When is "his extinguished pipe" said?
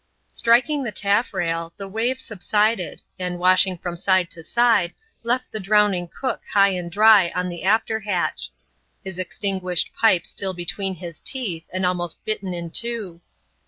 9.03-10.25